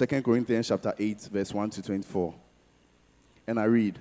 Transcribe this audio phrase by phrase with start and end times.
[0.00, 2.34] 2 Corinthians chapter 8, verse 1 to 24.
[3.46, 3.98] And I read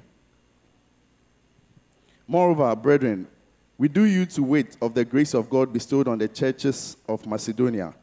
[2.25, 3.27] Moreover, brethren,
[3.77, 7.25] we do you to wait of the grace of God bestowed on the churches of
[7.25, 7.93] Macedonia,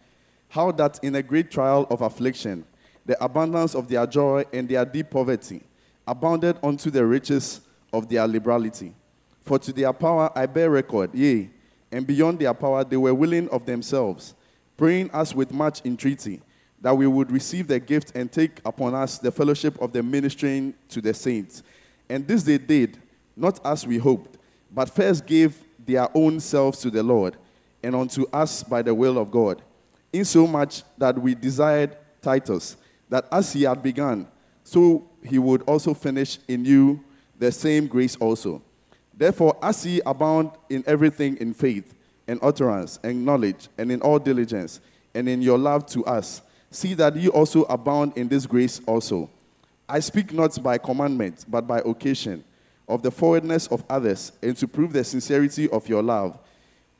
[0.50, 2.66] how that in a great trial of affliction,
[3.06, 5.62] the abundance of their joy and their deep poverty
[6.06, 7.62] abounded unto the riches
[7.94, 8.92] of their liberality.
[9.40, 11.48] For to their power I bear record, yea,
[11.90, 14.34] and beyond their power they were willing of themselves,
[14.76, 16.42] praying us with much entreaty
[16.80, 20.74] that we would receive the gift and take upon us the fellowship of the ministering
[20.88, 21.62] to the saints.
[22.08, 22.98] And this they did,
[23.36, 24.38] not as we hoped,
[24.72, 27.36] but first gave their own selves to the Lord,
[27.82, 29.62] and unto us by the will of God,
[30.12, 32.76] insomuch that we desired Titus,
[33.08, 34.26] that as he had begun,
[34.64, 37.04] so he would also finish in you
[37.38, 38.62] the same grace also.
[39.14, 41.94] Therefore, as ye abound in everything in faith,
[42.28, 44.80] and utterance, and knowledge, and in all diligence,
[45.14, 46.42] and in your love to us,
[46.76, 49.30] see that ye also abound in this grace also.
[49.88, 52.44] I speak not by commandment, but by occasion,
[52.86, 56.38] of the forwardness of others, and to prove the sincerity of your love.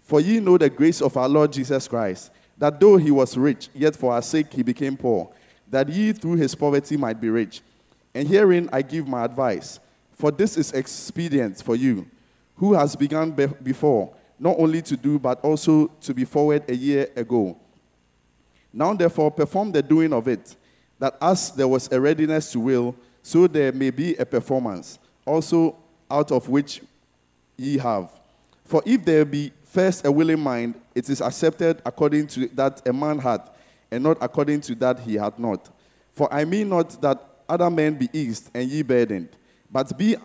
[0.01, 3.69] For ye know the grace of our Lord Jesus Christ, that though he was rich,
[3.75, 5.31] yet for our sake he became poor,
[5.69, 7.61] that ye through his poverty might be rich.
[8.15, 9.79] And herein I give my advice,
[10.13, 12.07] for this is expedient for you,
[12.55, 16.75] who has begun be- before, not only to do, but also to be forward a
[16.75, 17.59] year ago.
[18.77, 20.55] Now, therefore, perform the doing of it,
[20.99, 25.79] that as there was a readiness to will, so there may be a performance, also
[26.11, 26.83] out of which
[27.57, 28.11] ye have.
[28.67, 32.93] For if there be first a willing mind, it is accepted according to that a
[32.93, 33.49] man hath,
[33.91, 35.71] and not according to that he hath not.
[36.13, 39.31] For I mean not that other men be eased and ye burdened,
[39.73, 40.17] but be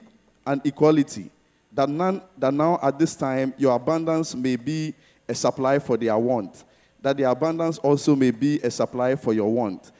[0.45, 1.31] an equality,
[1.71, 4.93] that none that now at this time your abundance may be
[5.29, 6.65] a supply for their want
[7.01, 9.91] that the abundance also may be a supply for your want,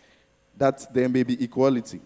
[0.57, 1.99] that there may be equality.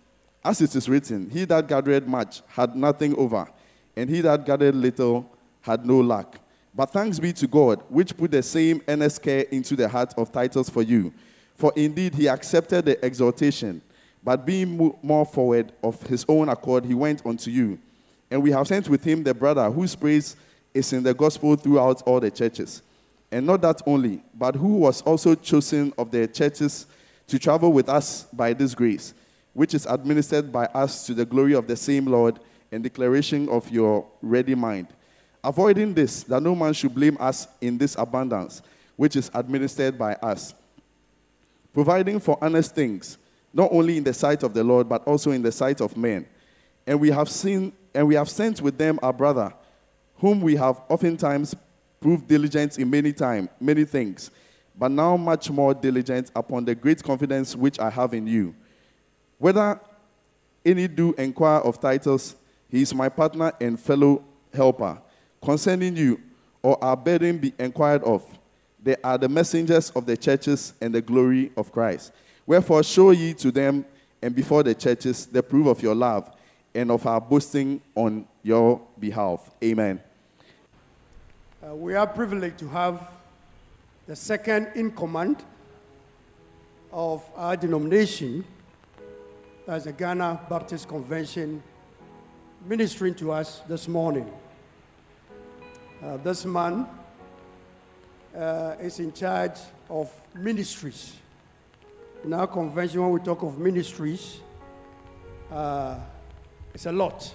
[0.43, 3.47] As it is written, He that gathered much had nothing over,
[3.95, 5.29] and he that gathered little
[5.61, 6.39] had no lack.
[6.73, 10.31] But thanks be to God, which put the same earnest care into the heart of
[10.31, 11.13] Titus for you.
[11.55, 13.81] For indeed he accepted the exhortation,
[14.23, 17.79] but being more forward of his own accord, he went unto you.
[18.29, 20.35] And we have sent with him the brother whose praise
[20.73, 22.81] is in the gospel throughout all the churches.
[23.35, 26.87] And not that only, but who was also chosen of the churches
[27.27, 29.13] to travel with us by this grace,
[29.51, 32.39] which is administered by us to the glory of the same Lord
[32.71, 34.87] and declaration of your ready mind.
[35.43, 38.61] Avoiding this, that no man should blame us in this abundance,
[38.95, 40.53] which is administered by us.
[41.73, 43.17] Providing for honest things,
[43.53, 46.25] not only in the sight of the Lord, but also in the sight of men.
[46.87, 49.53] And we have seen, and we have sent with them our brother,
[50.19, 51.53] whom we have oftentimes
[52.05, 54.29] proved diligent in many time, many things,
[54.77, 58.53] but now much more diligent upon the great confidence which I have in you.
[59.39, 59.79] Whether
[60.63, 62.35] any do inquire of Titus,
[62.69, 64.23] he is my partner and fellow
[64.53, 65.01] helper.
[65.43, 66.21] Concerning you,
[66.61, 68.23] or our burden be inquired of,
[68.83, 72.11] they are the messengers of the churches and the glory of Christ.
[72.45, 73.83] Wherefore, show ye to them
[74.21, 76.29] and before the churches the proof of your love
[76.75, 79.49] and of our boasting on your behalf.
[79.63, 80.04] Amen.
[81.65, 83.09] Uh, we are privileged to have
[84.05, 85.43] the second in command
[86.91, 88.45] of our denomination,
[89.67, 91.63] as the Ghana Baptist Convention,
[92.67, 94.31] ministering to us this morning.
[96.03, 96.87] Uh, this man
[98.37, 99.57] uh, is in charge
[99.89, 101.15] of ministries.
[102.23, 104.39] In our convention, when we talk of ministries,
[105.51, 105.97] uh,
[106.75, 107.33] it's a lot.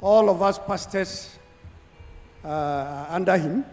[0.00, 1.38] All of us pastors
[2.44, 3.64] uh, under him,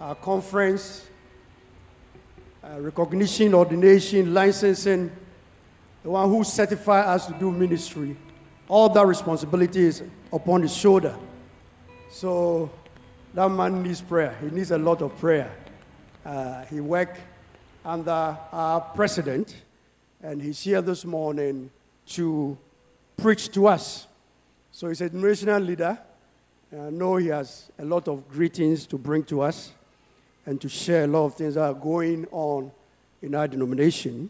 [0.00, 1.06] our conference,
[2.78, 5.10] recognition, ordination, licensing,
[6.02, 8.16] the one who certified us to do ministry.
[8.68, 10.02] All that responsibility is
[10.32, 11.16] upon his shoulder.
[12.10, 12.70] So
[13.34, 14.36] that man needs prayer.
[14.40, 15.50] He needs a lot of prayer.
[16.24, 17.20] Uh, he worked
[17.84, 19.56] under our president,
[20.22, 21.70] and he's here this morning
[22.06, 22.56] to
[23.16, 24.06] preach to us.
[24.72, 25.98] So he's a national leader.
[26.74, 29.70] I know he has a lot of greetings to bring to us
[30.44, 32.72] and to share a lot of things that are going on
[33.22, 34.28] in our denomination.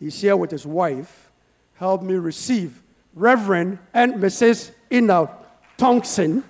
[0.00, 1.30] He's here with his wife.
[1.74, 2.82] Help me receive
[3.14, 4.72] Reverend and Mrs.
[4.90, 5.30] Enoch
[5.76, 6.42] Thompson.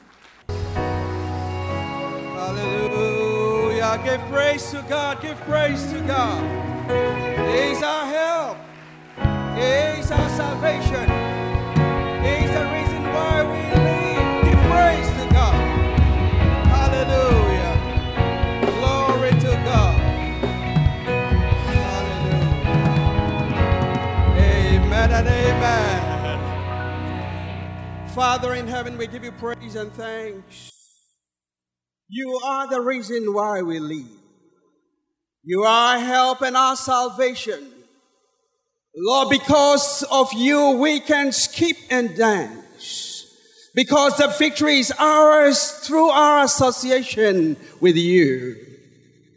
[2.35, 4.01] Hallelujah.
[4.03, 5.21] Give praise to God.
[5.21, 6.43] Give praise to God.
[7.55, 8.57] He's our help.
[9.55, 11.30] He's our salvation.
[28.21, 30.71] Father in heaven, we give you praise and thanks.
[32.07, 34.11] You are the reason why we live.
[35.43, 37.73] You are our help and our salvation.
[38.95, 43.25] Lord, because of you, we can skip and dance.
[43.75, 48.57] Because the victory is ours through our association with you.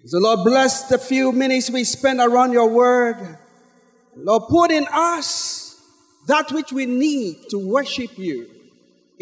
[0.07, 3.37] So, Lord, bless the few minutes we spend around your word.
[4.17, 5.81] Lord, put in us
[6.27, 8.52] that which we need to worship you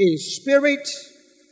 [0.01, 0.89] in spirit,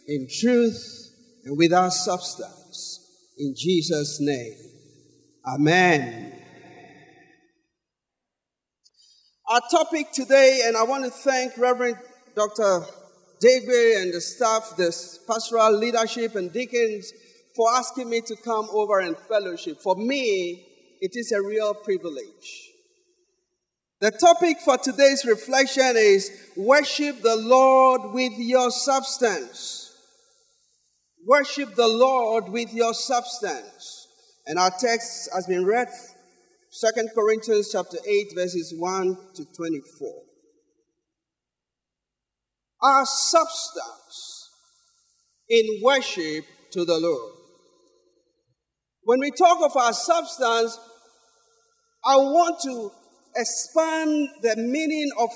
[0.08, 1.12] in truth,
[1.46, 3.00] and without substance.
[3.38, 4.56] In Jesus' name.
[5.46, 6.34] Amen.
[9.48, 11.98] Our topic today, and I want to thank Reverend
[12.36, 12.86] Dr.
[13.40, 14.92] David and the staff, the
[15.28, 17.14] pastoral leadership and deacons
[17.56, 19.80] for asking me to come over and fellowship.
[19.80, 20.66] For me,
[21.02, 22.69] it is a real privilege.
[24.02, 29.94] The topic for today's reflection is worship the Lord with your substance.
[31.28, 34.08] Worship the Lord with your substance.
[34.46, 35.90] And our text has been read,
[36.80, 40.14] 2 Corinthians chapter 8, verses 1 to 24.
[42.82, 44.50] Our substance
[45.50, 47.34] in worship to the Lord.
[49.04, 50.80] When we talk of our substance,
[52.06, 52.92] I want to
[53.40, 55.30] expand the meaning of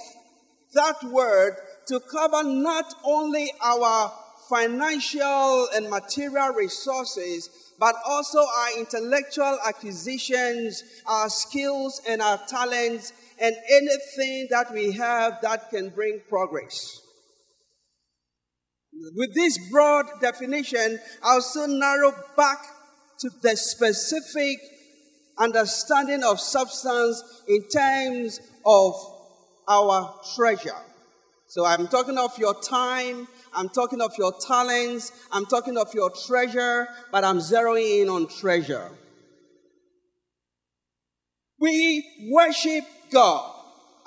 [0.74, 1.56] that word
[1.88, 4.12] to cover not only our
[4.50, 13.56] financial and material resources, but also our intellectual acquisitions, our skills and our talents, and
[13.70, 17.02] anything that we have that can bring progress.
[19.16, 22.60] With this broad definition, I'll soon narrow back
[23.20, 24.60] to the specific
[25.38, 28.96] understanding of substance in terms of
[29.68, 30.76] our treasure.
[31.48, 36.10] So I'm talking of your time, I'm talking of your talents, I'm talking of your
[36.10, 38.90] treasure, but I'm zeroing in on treasure.
[41.60, 43.52] We worship God.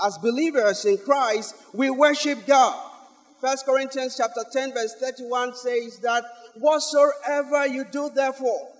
[0.04, 2.82] As believers in Christ, we worship God.
[3.40, 6.24] First Corinthians chapter 10 verse 31 says that
[6.56, 8.75] whatsoever you do therefore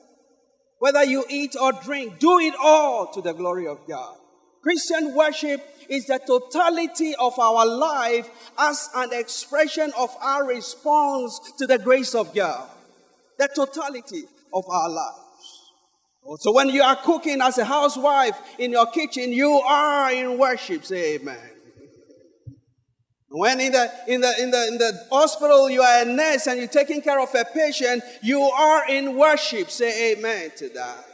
[0.79, 4.17] whether you eat or drink, do it all to the glory of God.
[4.63, 8.29] Christian worship is the totality of our life
[8.59, 12.69] as an expression of our response to the grace of God.
[13.39, 16.41] The totality of our lives.
[16.41, 20.85] So when you are cooking as a housewife in your kitchen, you are in worship.
[20.85, 21.56] Say amen.
[23.29, 26.59] When in the, in, the, in, the, in the hospital you are a nurse and
[26.59, 29.71] you're taking care of a patient, you are in worship.
[29.71, 31.05] Say amen to that.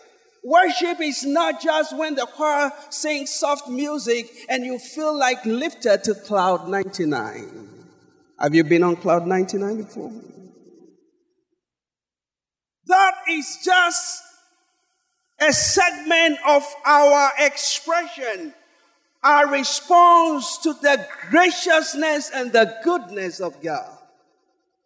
[0.44, 6.02] Worship is not just when the choir sings soft music and you feel like lifted
[6.04, 7.68] to cloud 99.
[8.40, 10.12] Have you been on cloud 99 before?
[12.86, 14.22] That is just
[15.40, 18.52] a segment of our expression
[19.22, 23.98] our response to the graciousness and the goodness of God.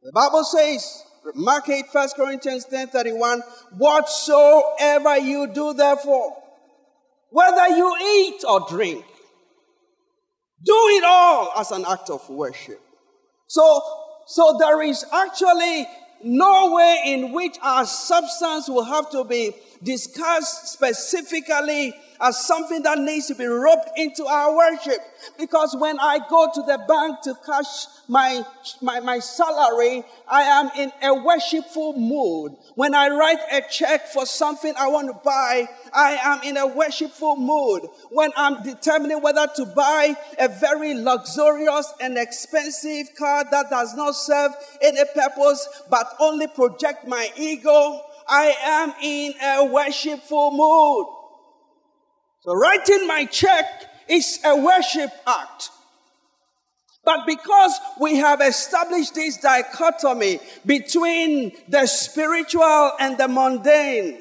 [0.03, 1.05] The Bible says,
[1.35, 3.43] Mark 8, 1 Corinthians 10 31,
[3.77, 6.37] whatsoever you do, therefore,
[7.31, 9.05] whether you eat or drink,
[10.65, 12.81] do it all as an act of worship.
[13.47, 13.83] So,
[14.27, 15.87] so there is actually
[16.23, 19.53] no way in which our substance will have to be
[19.87, 24.99] discussed specifically as something that needs to be roped into our worship.
[25.39, 28.43] Because when I go to the bank to cash my,
[28.81, 32.57] my, my salary, I am in a worshipful mood.
[32.75, 36.67] When I write a check for something I want to buy, I am in a
[36.67, 37.83] worshipful mood.
[38.11, 44.15] When I'm determining whether to buy a very luxurious and expensive car that does not
[44.15, 51.07] serve any purpose but only project my ego, I am in a worshipful mood.
[52.41, 53.65] So writing my check
[54.09, 55.71] is a worship act.
[57.05, 64.19] But because we have established this dichotomy between the spiritual and the mundane,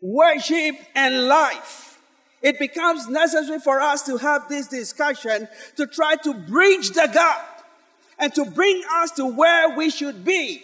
[0.00, 1.98] worship and life,
[2.40, 7.64] it becomes necessary for us to have this discussion to try to bridge the gap
[8.18, 10.62] and to bring us to where we should be.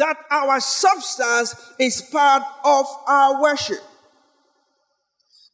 [0.00, 3.82] That our substance is part of our worship.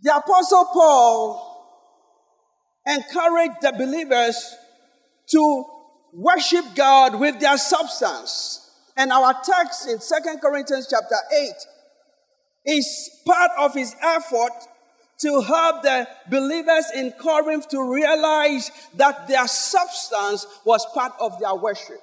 [0.03, 1.57] The Apostle Paul
[2.87, 4.55] encouraged the believers
[5.31, 5.65] to
[6.13, 8.71] worship God with their substance.
[8.97, 11.17] And our text in Second Corinthians chapter
[12.67, 14.53] 8 is part of his effort
[15.23, 21.57] to help the believers in Corinth to realize that their substance was part of their
[21.57, 22.01] worship.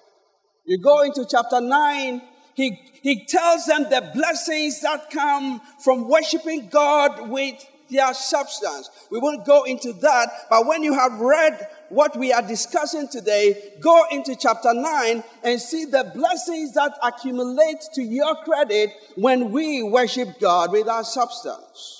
[0.66, 2.22] You go into chapter 9,
[2.56, 7.56] he, he tells them the blessings that come from worshiping God with
[7.90, 8.90] their substance.
[9.12, 13.74] We won't go into that, but when you have read what we are discussing today,
[13.80, 19.84] go into chapter 9 and see the blessings that accumulate to your credit when we
[19.84, 22.00] worship God with our substance.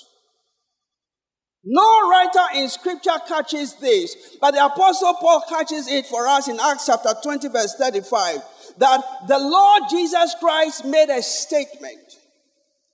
[1.66, 6.58] No writer in scripture catches this, but the apostle Paul catches it for us in
[6.60, 8.42] Acts chapter 20 verse 35
[8.78, 12.18] that the Lord Jesus Christ made a statement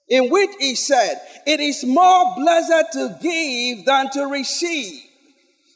[0.09, 5.03] in which he said, it is more blessed to give than to receive.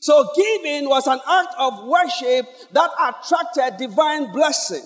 [0.00, 4.82] So giving was an act of worship that attracted divine blessing.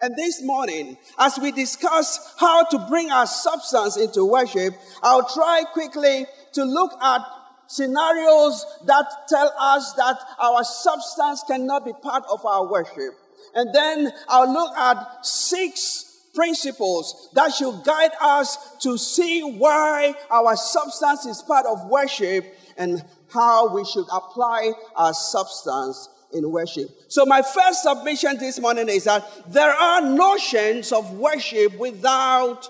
[0.00, 5.64] And this morning, as we discuss how to bring our substance into worship, I'll try
[5.72, 7.22] quickly to look at
[7.66, 13.14] scenarios that tell us that our substance cannot be part of our worship.
[13.54, 20.54] And then I'll look at six principles that should guide us to see why our
[20.54, 22.44] substance is part of worship
[22.76, 23.02] and
[23.32, 26.88] how we should apply our substance in worship.
[27.08, 32.68] So, my first submission this morning is that there are notions of worship without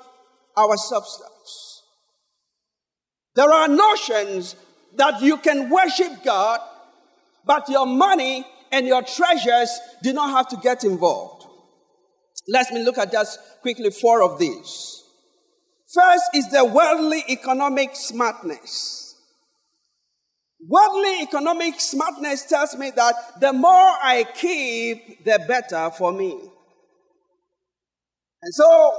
[0.57, 1.83] our substance.
[3.35, 4.57] There are notions
[4.97, 6.61] that you can worship God,
[7.45, 9.71] but your money and your treasures
[10.03, 11.47] do not have to get involved.
[12.49, 15.03] Let me look at just quickly four of these.
[15.93, 19.15] First is the worldly economic smartness.
[20.69, 26.33] Worldly economic smartness tells me that the more I keep, the better for me.
[28.43, 28.95] And so,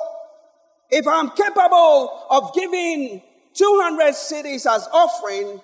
[0.90, 3.22] if I'm capable of giving
[3.54, 5.62] 200 cedis as offering,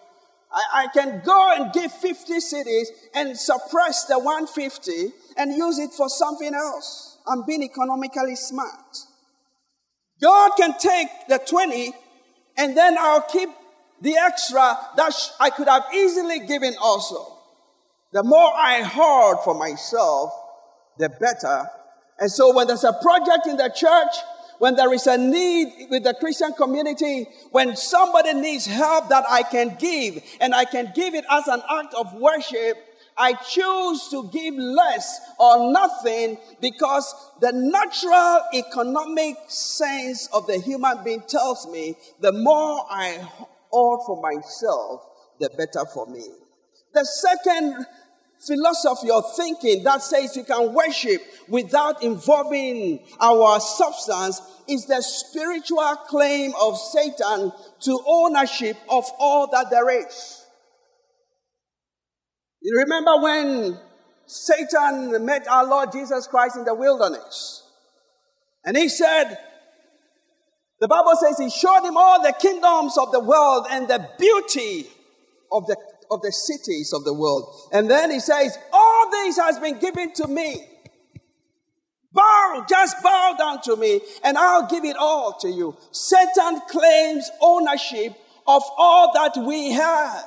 [0.53, 5.91] I, I, can go and give 50 cedis and suppress the 150 and use it
[5.93, 7.17] for something else.
[7.27, 8.97] I'm being economically smart.
[10.21, 11.93] God can take the 20
[12.57, 13.49] and then I'll keep
[14.01, 17.39] the extra that I could have easily given also.
[18.11, 20.31] The more I hoard for myself,
[20.99, 21.67] the better.
[22.19, 24.15] And so when there's a project in the church,
[24.59, 29.43] when there is a need with the Christian community, when somebody needs help that I
[29.43, 32.77] can give, and I can give it as an act of worship,
[33.17, 41.03] I choose to give less or nothing because the natural economic sense of the human
[41.03, 43.27] being tells me the more I
[43.69, 45.01] all for myself,
[45.39, 46.23] the better for me.
[46.93, 47.85] The second
[48.45, 55.95] philosophy or thinking that says you can worship without involving our substance is the spiritual
[56.07, 60.45] claim of Satan to ownership of all that there is.
[62.61, 63.79] You remember when
[64.25, 67.63] Satan met our Lord Jesus Christ in the wilderness?
[68.65, 69.37] And he said,
[70.79, 74.87] the Bible says he showed him all the kingdoms of the world and the beauty
[75.51, 75.77] of the,
[76.13, 77.69] of the cities of the world.
[77.71, 80.67] And then he says, all this has been given to me.
[82.11, 85.75] Bow, just bow down to me and I'll give it all to you.
[85.91, 88.13] Satan claims ownership
[88.45, 90.23] of all that we have.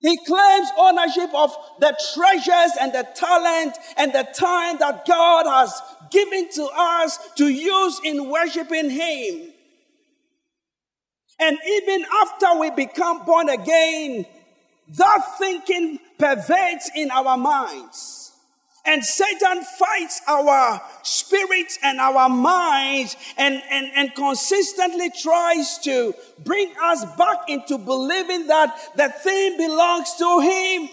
[0.00, 5.80] He claims ownership of the treasures and the talent and the time that God has
[6.10, 9.53] given to us to use in worshiping Him.
[11.40, 14.26] And even after we become born again,
[14.96, 18.32] that thinking pervades in our minds.
[18.86, 26.14] And Satan fights our spirits and our minds and, and, and consistently tries to
[26.44, 30.88] bring us back into believing that the thing belongs to him.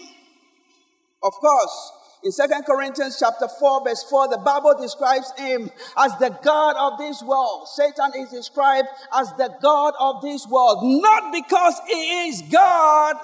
[1.22, 1.92] Of course,
[2.22, 6.98] in Second Corinthians chapter 4, verse 4, the Bible describes him as the God of
[6.98, 7.68] this world.
[7.68, 13.16] Satan is described as the God of this world, not because he is God,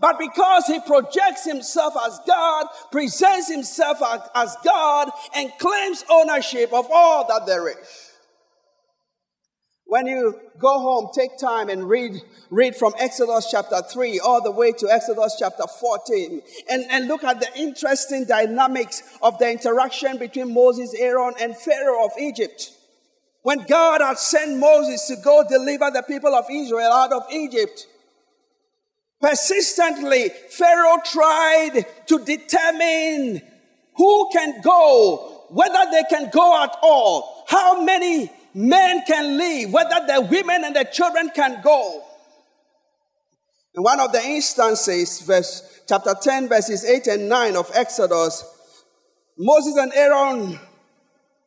[0.00, 3.98] but because he projects himself as God, presents himself
[4.34, 8.11] as God, and claims ownership of all that there is.
[9.92, 12.14] When you go home, take time and read,
[12.48, 17.22] read from Exodus chapter 3 all the way to Exodus chapter 14 and, and look
[17.24, 22.70] at the interesting dynamics of the interaction between Moses, Aaron, and Pharaoh of Egypt.
[23.42, 27.86] When God had sent Moses to go deliver the people of Israel out of Egypt,
[29.20, 33.42] Persistently, Pharaoh tried to determine
[33.96, 40.06] who can go, whether they can go at all, how many men can leave, whether
[40.06, 42.04] the women and the children can go.
[43.74, 48.44] In one of the instances, verse chapter 10, verses 8 and 9 of Exodus,
[49.38, 50.58] Moses and Aaron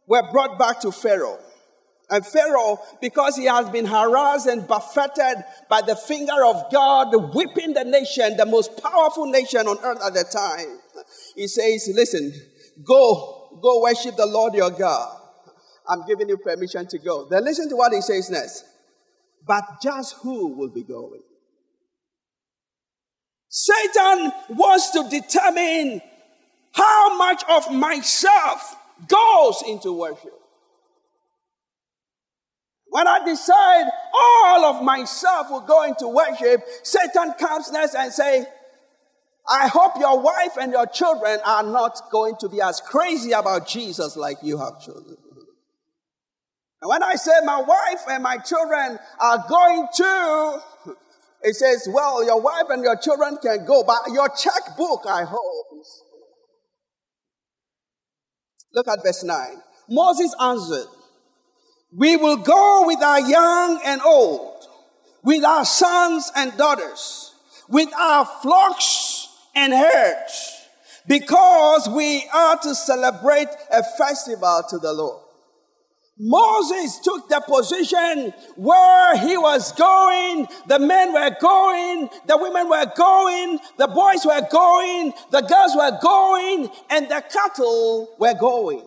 [0.07, 1.39] were brought back to Pharaoh.
[2.09, 7.73] And Pharaoh, because he has been harassed and buffeted by the finger of God, whipping
[7.73, 10.79] the nation, the most powerful nation on earth at the time,
[11.35, 12.33] he says, Listen,
[12.83, 15.24] go, go worship the Lord your God.
[15.87, 17.25] I'm giving you permission to go.
[17.25, 18.65] Then listen to what he says next.
[19.45, 21.21] But just who will be going?
[23.49, 26.01] Satan wants to determine
[26.73, 28.75] how much of myself
[29.07, 30.33] goes into worship.
[32.87, 38.45] When I decide all of myself will go into worship, Satan comes next and say,
[39.47, 43.67] I hope your wife and your children are not going to be as crazy about
[43.67, 45.17] Jesus like you have children.
[46.85, 50.61] And when I say my wife and my children are going to,
[51.41, 55.83] it says, well, your wife and your children can go, but your checkbook, I hope.
[58.71, 59.35] Look at verse 9.
[59.89, 60.85] Moses answered,
[61.91, 64.67] We will go with our young and old,
[65.23, 67.33] with our sons and daughters,
[67.67, 70.53] with our flocks and herds,
[71.07, 75.24] because we are to celebrate a festival to the Lord.
[76.17, 80.47] Moses took the position where he was going.
[80.67, 82.09] The men were going.
[82.25, 83.59] The women were going.
[83.77, 85.13] The boys were going.
[85.31, 86.69] The girls were going.
[86.89, 88.83] And the cattle were going.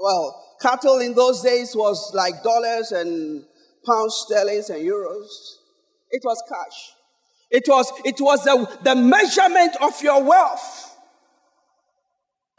[0.00, 3.44] Well, cattle in those days was like dollars and
[3.86, 5.28] pounds sterling and euros.
[6.10, 6.92] It was cash.
[7.50, 10.83] It was, it was the, the measurement of your wealth.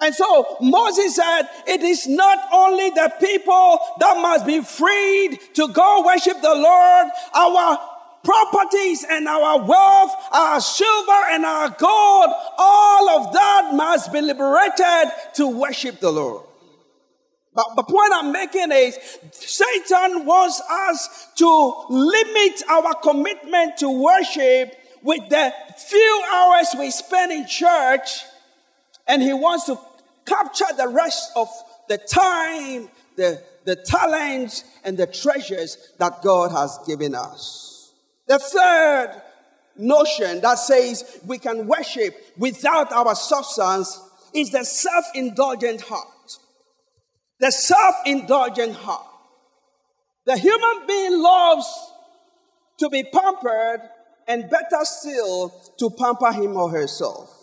[0.06, 5.68] And so Moses said, it is not only the people that must be freed to
[5.70, 7.80] go worship the Lord, our
[8.24, 15.12] properties and our wealth, our silver and our gold, all of that must be liberated
[15.38, 16.46] to worship the Lord.
[17.56, 19.00] But the point I'm making is
[19.32, 27.32] Satan wants us to limit our commitment to worship with the few hours we spend
[27.32, 28.22] in church
[29.08, 29.80] and he wants to
[30.26, 31.48] capture the rest of
[31.88, 37.92] the time, the, the talents, and the treasures that God has given us.
[38.28, 39.22] The third
[39.78, 44.00] notion that says we can worship without our substance
[44.34, 46.08] is the self indulgent heart.
[47.40, 49.06] The self indulgent heart.
[50.26, 51.68] The human being loves
[52.80, 53.82] to be pampered
[54.28, 57.35] and better still to pamper him or herself.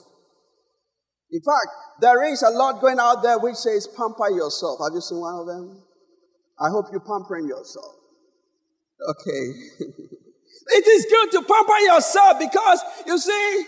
[1.33, 1.69] In fact,
[2.01, 4.81] there is a lot going out there which says pamper yourself.
[4.85, 5.83] Have you seen one of them?
[6.61, 7.97] I hope you're pampering yourself.
[9.09, 9.53] Okay.
[9.81, 13.65] it is good to pamper yourself because you see,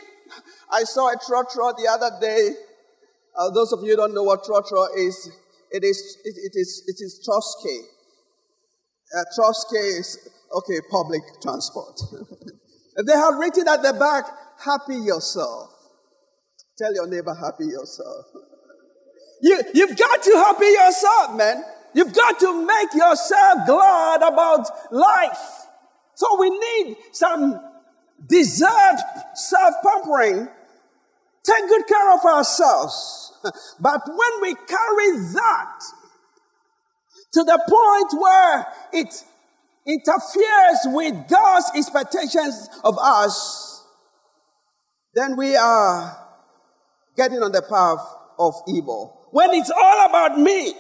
[0.71, 2.51] I saw a trotro the other day.
[3.37, 5.31] Uh, those of you don't know what trotro is,
[5.71, 7.81] it is it, it is it is Trotsky.
[9.17, 11.99] Uh, Trotsky is okay public transport.
[13.07, 14.25] they have written at the back,
[14.65, 15.74] "Happy yourself."
[16.77, 18.27] Tell your neighbor, happy yourself.
[19.41, 21.63] You, you've got to happy yourself, man.
[21.95, 25.67] You've got to make yourself glad about life.
[26.15, 27.61] So we need some
[28.27, 29.03] deserved
[29.35, 30.49] self-pampering.
[31.45, 33.33] Take good care of ourselves.
[33.81, 35.81] But when we carry that
[37.35, 39.23] to the point where it
[39.87, 43.85] interferes with God's expectations of us,
[45.15, 46.24] then we are
[47.17, 48.05] getting on the path
[48.39, 49.29] of evil.
[49.31, 50.75] When it's all about me,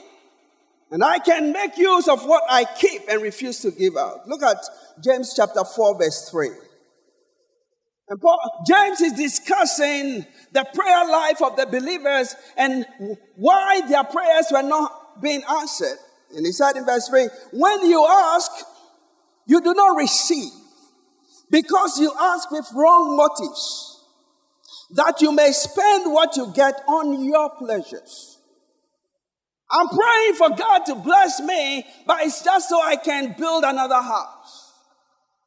[0.90, 4.29] and I can make use of what I keep and refuse to give out.
[4.29, 4.59] Look at
[5.03, 6.51] James chapter 4, verse 3.
[8.09, 12.87] And Paul, James is discussing the prayer life of the believers and
[13.37, 15.97] why their prayers were not being answered.
[16.37, 18.51] And he said in verse 3 When you ask,
[19.47, 20.53] you do not receive
[21.51, 23.93] because you ask with wrong motives
[24.94, 28.38] that you may spend what you get on your pleasures.
[29.70, 34.00] I'm praying for God to bless me, but it's just so I can build another
[34.00, 34.72] house.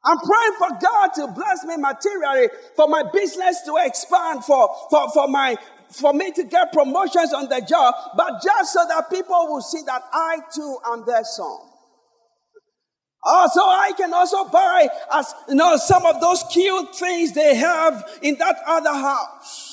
[0.03, 5.09] I'm praying for God to bless me materially, for my business to expand, for, for,
[5.11, 5.57] for my
[5.89, 9.81] for me to get promotions on the job, but just so that people will see
[9.85, 11.59] that I too am their son.
[13.29, 18.19] Also, I can also buy as you know some of those cute things they have
[18.21, 19.67] in that other house.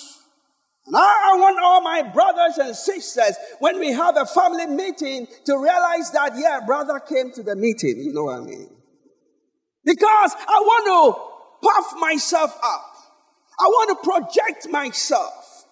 [0.86, 5.56] And I want all my brothers and sisters, when we have a family meeting, to
[5.56, 8.00] realize that, yeah, brother came to the meeting.
[8.00, 8.68] You know what I mean?
[9.84, 12.96] Because I want to puff myself up.
[13.58, 15.64] I want to project myself.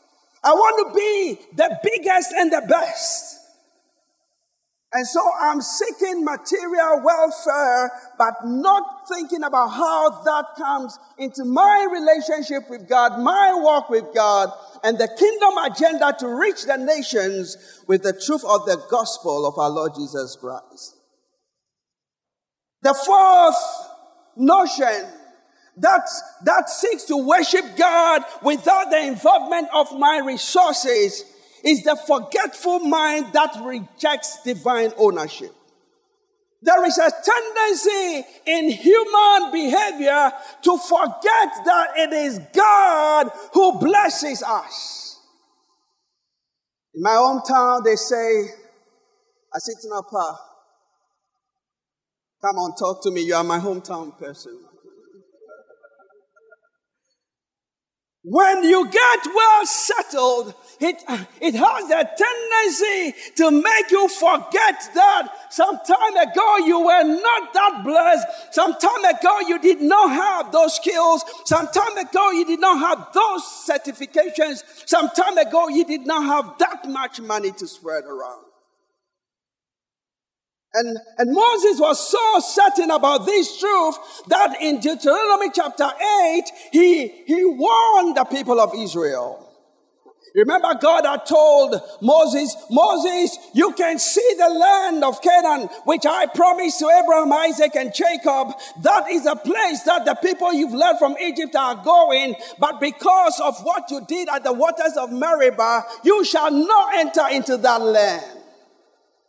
[0.44, 3.41] I want to be the biggest and the best.
[4.94, 11.88] And so I'm seeking material welfare, but not thinking about how that comes into my
[11.90, 14.50] relationship with God, my walk with God,
[14.84, 19.58] and the kingdom agenda to reach the nations with the truth of the gospel of
[19.58, 20.96] our Lord Jesus Christ.
[22.82, 23.56] The fourth
[24.36, 25.06] notion
[25.78, 26.06] that,
[26.44, 31.24] that seeks to worship God without the involvement of my resources
[31.64, 35.54] is the forgetful mind that rejects divine ownership.
[36.62, 44.44] There is a tendency in human behavior to forget that it is God who blesses
[44.44, 45.18] us.
[46.94, 48.44] In my hometown, they say,
[49.52, 50.38] I sit in a park.
[52.42, 53.22] Come on, talk to me.
[53.22, 54.58] You are my hometown person.
[58.24, 61.02] When you get well settled, it,
[61.40, 67.52] it has a tendency to make you forget that some time ago you were not
[67.52, 68.54] that blessed.
[68.54, 71.24] Some time ago you did not have those skills.
[71.46, 74.62] Some time ago you did not have those certifications.
[74.86, 78.51] Some time ago you did not have that much money to spread around.
[80.74, 85.90] And, and Moses was so certain about this truth that in Deuteronomy chapter
[86.34, 89.52] 8, he, he warned the people of Israel.
[90.34, 96.24] Remember, God had told Moses, Moses, you can see the land of Canaan, which I
[96.26, 98.52] promised to Abraham, Isaac, and Jacob.
[98.82, 102.34] That is a place that the people you've led from Egypt are going.
[102.58, 107.28] But because of what you did at the waters of Meribah, you shall not enter
[107.30, 108.41] into that land.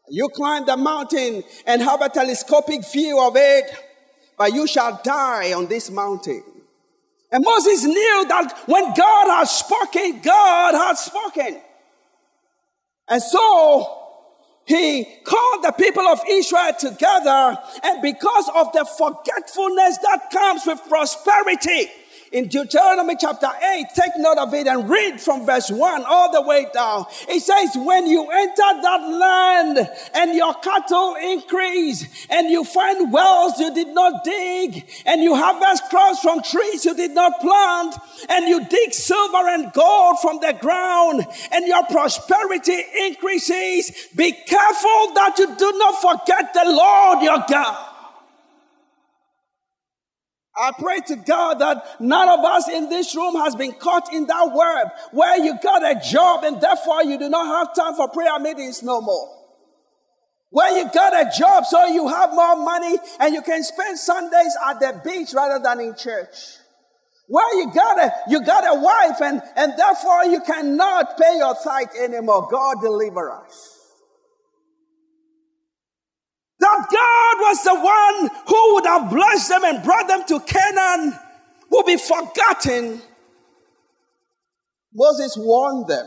[0.10, 3.66] You climb the mountain and have a telescopic view of it,
[4.38, 6.44] but you shall die on this mountain.
[7.32, 11.62] And Moses knew that when God had spoken, God had spoken.
[13.08, 14.00] And so
[14.66, 20.82] he called the people of Israel together, and because of the forgetfulness that comes with
[20.88, 21.92] prosperity,
[22.34, 26.42] in Deuteronomy chapter 8, take note of it and read from verse 1 all the
[26.42, 27.06] way down.
[27.30, 33.60] It says, When you enter that land and your cattle increase, and you find wells
[33.60, 37.96] you did not dig, and you harvest crops from trees you did not plant,
[38.28, 45.14] and you dig silver and gold from the ground, and your prosperity increases, be careful
[45.14, 47.93] that you do not forget the Lord your God.
[50.56, 54.28] I pray to God that none of us in this room has been caught in
[54.28, 58.08] that web where you got a job and therefore you do not have time for
[58.10, 59.40] prayer meetings no more.
[60.52, 64.56] Where you got a job so you have more money and you can spend Sundays
[64.68, 66.36] at the beach rather than in church.
[67.28, 71.56] Where you got a, you got a wife and, and therefore you cannot pay your
[71.64, 72.48] tithe anymore.
[72.52, 73.73] God deliver us
[76.92, 81.18] God was the one who would have blessed them and brought them to Canaan
[81.70, 83.02] will be forgotten.
[84.94, 86.06] Moses warned them.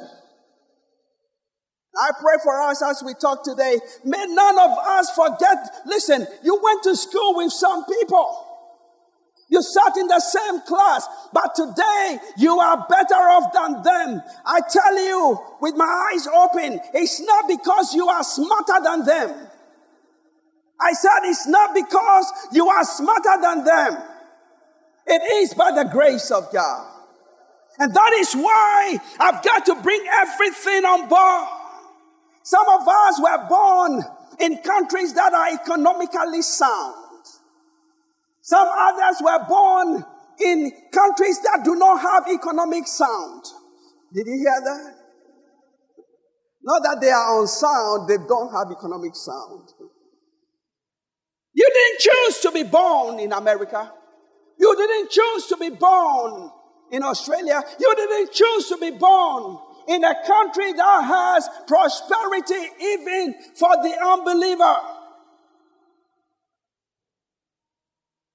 [1.98, 3.78] I pray for us as we talk today.
[4.04, 5.82] May none of us forget.
[5.86, 8.46] Listen, you went to school with some people.
[9.48, 14.22] You sat in the same class, but today you are better off than them.
[14.44, 19.48] I tell you with my eyes open, it's not because you are smarter than them.
[20.80, 24.02] I said it's not because you are smarter than them.
[25.06, 26.92] It is by the grace of God.
[27.78, 31.48] And that is why I've got to bring everything on board.
[32.42, 34.02] Some of us were born
[34.40, 36.94] in countries that are economically sound.
[38.42, 40.04] Some others were born
[40.40, 43.44] in countries that do not have economic sound.
[44.12, 44.94] Did you hear that?
[46.62, 49.68] Not that they are unsound, they don't have economic sound.
[51.56, 53.90] You didn't choose to be born in America.
[54.58, 56.50] You didn't choose to be born
[56.90, 57.62] in Australia.
[57.80, 63.96] You didn't choose to be born in a country that has prosperity even for the
[64.04, 64.76] unbeliever.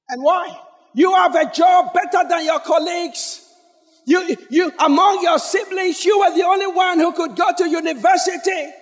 [0.10, 0.60] And why?
[0.96, 3.48] You have a job better than your colleagues.
[4.06, 8.74] You, you, among your siblings, you were the only one who could go to university.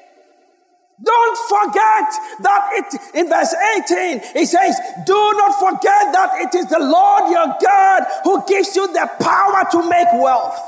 [1.02, 2.08] Don't forget
[2.42, 3.56] that it, in verse
[3.90, 8.76] 18, he says, do not forget that it is the Lord your God who gives
[8.76, 10.60] you the power to make wealth.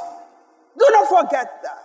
[0.80, 1.78] Do not forget that.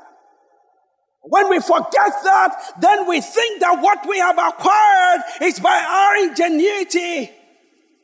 [1.23, 6.29] When we forget that, then we think that what we have acquired is by our
[6.29, 7.29] ingenuity.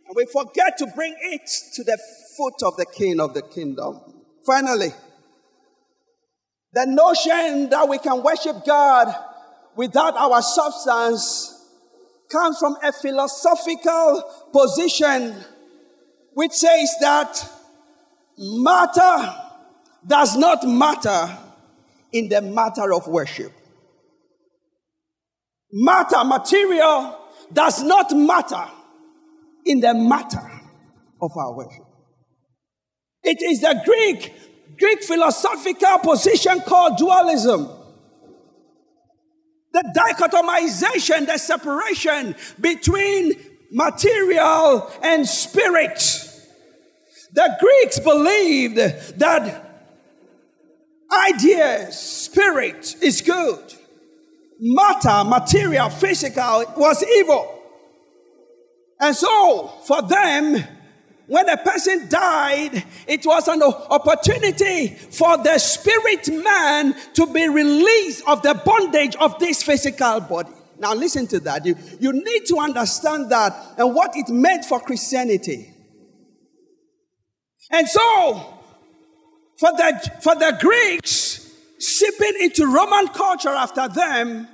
[0.09, 1.99] And we forget to bring it to the
[2.37, 4.01] foot of the king of the kingdom.
[4.45, 4.93] Finally,
[6.73, 9.15] the notion that we can worship God
[9.77, 11.59] without our substance
[12.31, 15.35] comes from a philosophical position
[16.35, 17.51] which says that
[18.39, 19.35] matter
[20.07, 21.39] does not matter
[22.13, 23.53] in the matter of worship.
[25.71, 27.19] Matter, material,
[27.53, 28.65] does not matter
[29.65, 30.51] in the matter
[31.21, 31.85] of our worship.
[33.23, 34.33] It is the Greek,
[34.79, 37.69] Greek philosophical position called dualism.
[39.73, 43.33] The dichotomization, the separation between
[43.71, 46.29] material and spirit.
[47.33, 49.73] The Greeks believed that
[51.31, 53.75] ideas, spirit is good.
[54.61, 57.63] Matter, material, physical was evil.
[59.01, 60.63] And so, for them,
[61.33, 68.23] when a person died, it was an opportunity for the spirit man to be released
[68.27, 70.53] of the bondage of this physical body.
[70.79, 71.65] Now, listen to that.
[71.65, 75.73] You, you need to understand that and what it meant for Christianity.
[77.71, 78.59] And so,
[79.59, 84.49] for the, for the Greeks, seeping into Roman culture after them,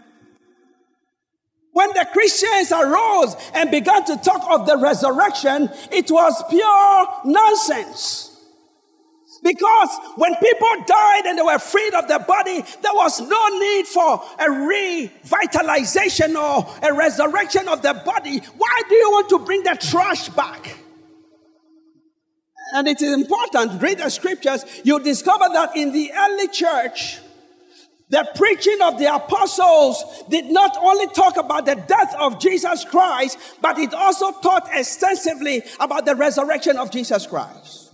[1.78, 8.36] when the Christians arose and began to talk of the resurrection, it was pure nonsense.
[9.44, 13.86] Because when people died and they were freed of their body, there was no need
[13.86, 18.40] for a revitalization or a resurrection of the body.
[18.56, 20.78] Why do you want to bring the trash back?
[22.74, 27.18] and it is important, read the scriptures, you discover that in the early church,
[28.10, 33.38] the preaching of the apostles did not only talk about the death of Jesus Christ,
[33.60, 37.92] but it also taught extensively about the resurrection of Jesus Christ.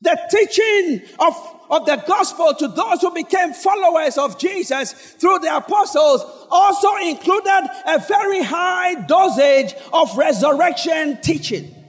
[0.00, 1.34] The teaching of,
[1.70, 7.68] of the gospel to those who became followers of Jesus through the apostles also included
[7.86, 11.83] a very high dosage of resurrection teaching.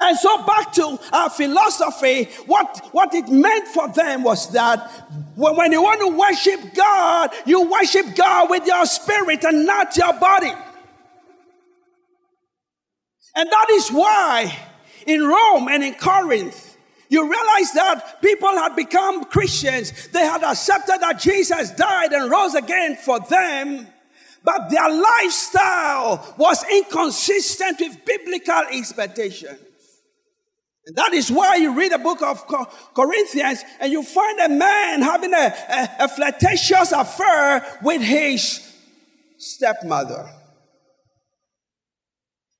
[0.00, 4.90] And so back to our philosophy, what, what it meant for them was that
[5.34, 9.96] when, when you want to worship God, you worship God with your spirit and not
[9.96, 10.52] your body.
[13.34, 14.56] And that is why
[15.06, 16.76] in Rome and in Corinth,
[17.08, 20.08] you realize that people had become Christians.
[20.08, 23.86] They had accepted that Jesus died and rose again for them.
[24.44, 29.56] But their lifestyle was inconsistent with biblical expectation.
[30.88, 32.46] And that is why you read the book of
[32.94, 38.74] Corinthians and you find a man having a, a, a flirtatious affair with his
[39.36, 40.30] stepmother.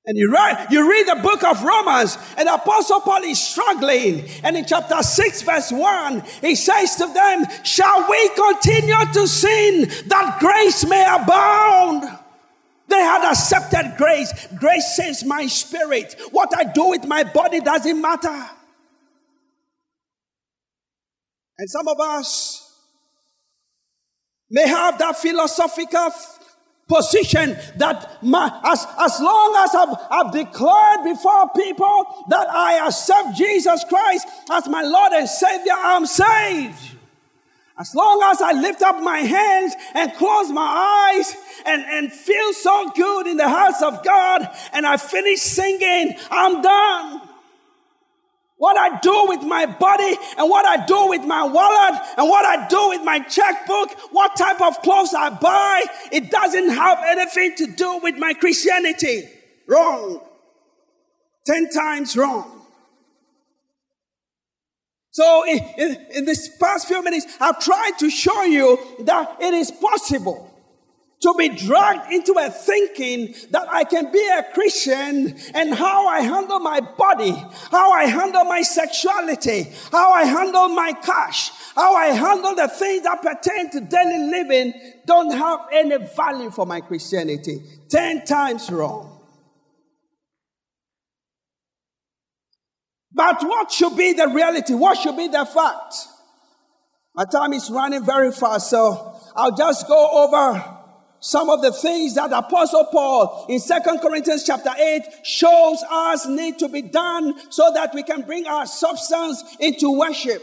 [0.04, 4.28] And you read, you read the book of Romans, and Apostle Paul is struggling.
[4.44, 9.88] And in chapter 6, verse 1, he says to them, Shall we continue to sin
[10.08, 12.04] that grace may abound?
[12.88, 14.48] They had accepted grace.
[14.58, 16.16] Grace saves my spirit.
[16.30, 18.50] What I do with my body doesn't matter.
[21.58, 22.64] And some of us
[24.50, 26.12] may have that philosophical
[26.88, 33.36] position that my, as, as long as I've, I've declared before people that I accept
[33.36, 36.97] Jesus Christ as my Lord and Savior, I'm saved.
[37.78, 42.52] As long as I lift up my hands and close my eyes and, and feel
[42.52, 47.22] so good in the house of God and I finish singing, I'm done.
[48.56, 52.44] What I do with my body and what I do with my wallet and what
[52.44, 57.54] I do with my checkbook, what type of clothes I buy, it doesn't have anything
[57.58, 59.28] to do with my Christianity.
[59.68, 60.20] Wrong.
[61.46, 62.57] Ten times wrong.
[65.18, 69.52] So, in, in, in this past few minutes, I've tried to show you that it
[69.52, 70.48] is possible
[71.22, 76.20] to be dragged into a thinking that I can be a Christian and how I
[76.20, 77.32] handle my body,
[77.72, 83.02] how I handle my sexuality, how I handle my cash, how I handle the things
[83.02, 84.72] that pertain to daily living
[85.04, 87.60] don't have any value for my Christianity.
[87.88, 89.17] Ten times wrong.
[93.18, 94.74] But what should be the reality?
[94.74, 95.92] What should be the fact?
[97.16, 100.76] My time is running very fast, so I'll just go over
[101.18, 106.60] some of the things that Apostle Paul in Second Corinthians chapter 8 shows us need
[106.60, 110.40] to be done so that we can bring our substance into worship.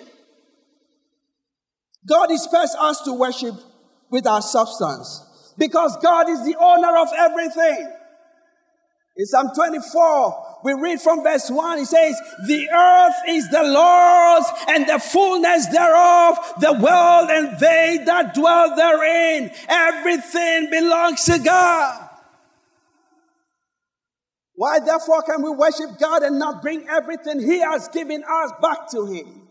[2.06, 3.56] God expects us to worship
[4.12, 7.90] with our substance because God is the owner of everything.
[9.16, 14.48] In Psalm 24, we read from verse 1, it says, The earth is the Lord's
[14.68, 19.52] and the fullness thereof, the world and they that dwell therein.
[19.70, 22.10] Everything belongs to God.
[24.56, 28.90] Why therefore can we worship God and not bring everything He has given us back
[28.90, 29.45] to Him?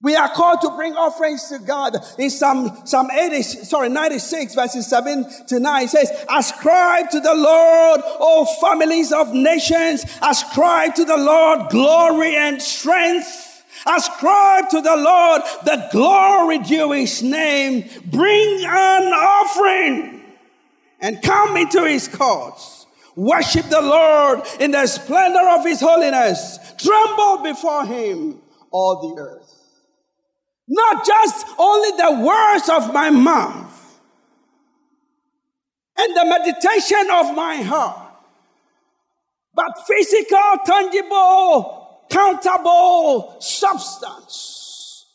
[0.00, 1.96] We are called to bring offerings to God.
[2.18, 7.34] In Psalm, Psalm 80, sorry, 96 verses 7 to 9 it says, Ascribe to the
[7.34, 13.46] Lord, O families of nations, ascribe to the Lord glory and strength.
[13.86, 17.88] Ascribe to the Lord the glory due his name.
[18.06, 20.22] Bring an offering
[21.00, 22.86] and come into his courts.
[23.16, 26.58] Worship the Lord in the splendor of his holiness.
[26.78, 29.47] Tremble before him, all the earth.
[30.68, 34.00] Not just only the words of my mouth
[35.96, 38.12] and the meditation of my heart,
[39.54, 45.06] but physical, tangible, countable substance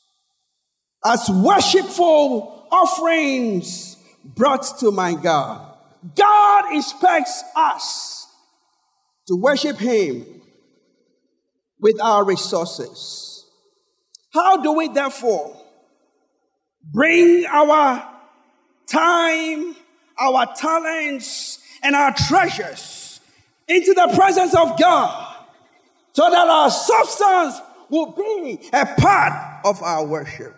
[1.06, 5.78] as worshipful offerings brought to my God.
[6.16, 8.28] God expects us
[9.28, 10.26] to worship Him
[11.80, 13.33] with our resources.
[14.34, 15.56] How do we therefore
[16.92, 18.10] bring our
[18.88, 19.76] time,
[20.20, 23.20] our talents, and our treasures
[23.68, 25.36] into the presence of God
[26.14, 30.56] so that our substance will be a part of our worship?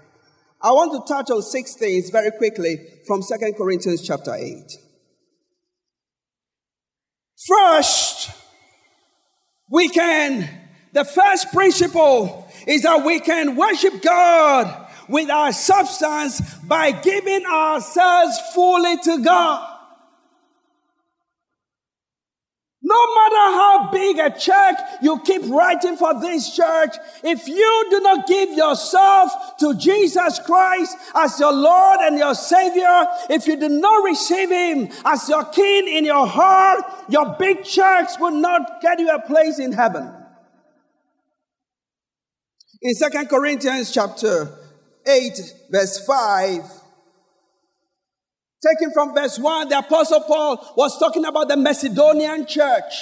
[0.61, 4.63] I want to touch on six things very quickly from Second Corinthians chapter 8.
[7.47, 8.31] First,
[9.69, 10.49] we can,
[10.95, 18.39] the first principle is that we can worship God with our substance by giving ourselves
[18.53, 19.71] fully to God.
[22.81, 27.99] No matter how big a church you keep writing for this church, if you do
[27.99, 33.67] not give yourself to Jesus Christ as your Lord and your Savior, if you do
[33.67, 38.99] not receive Him as your King in your heart, your big church will not get
[38.99, 40.24] you a place in heaven.
[42.85, 44.47] In Second Corinthians chapter
[45.07, 46.61] 8, verse 5,
[48.63, 52.93] taken from verse 1, the Apostle Paul was talking about the Macedonian church.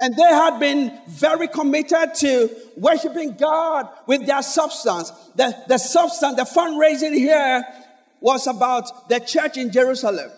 [0.00, 5.10] And they had been very committed to worshiping God with their substance.
[5.36, 7.62] The, the substance, the fundraising here
[8.20, 10.30] was about the church in Jerusalem.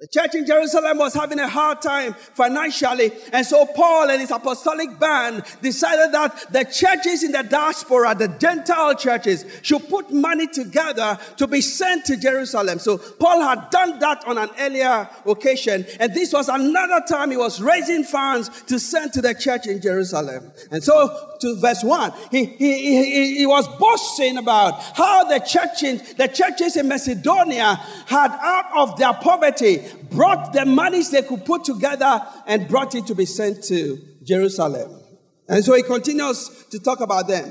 [0.00, 3.10] The church in Jerusalem was having a hard time financially.
[3.32, 8.28] And so Paul and his apostolic band decided that the churches in the diaspora, the
[8.28, 12.78] Gentile churches, should put money together to be sent to Jerusalem.
[12.78, 15.84] So Paul had done that on an earlier occasion.
[15.98, 19.80] And this was another time he was raising funds to send to the church in
[19.80, 20.52] Jerusalem.
[20.70, 26.14] And so to verse 1, he, he, he, he was boasting about how the churches,
[26.14, 27.74] the churches in Macedonia
[28.06, 33.06] had out of their poverty brought the monies they could put together and brought it
[33.06, 35.00] to be sent to Jerusalem.
[35.48, 37.50] And so he continues to talk about them.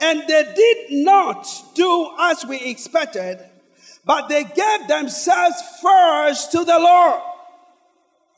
[0.00, 3.38] And they did not do as we expected,
[4.04, 7.20] but they gave themselves first to the Lord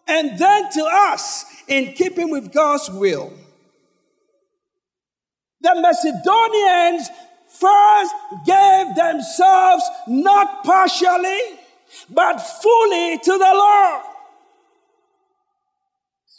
[0.09, 3.33] and then to us in keeping with God's will.
[5.61, 7.09] The Macedonians
[7.48, 11.38] first gave themselves not partially,
[12.11, 14.02] but fully to the Lord.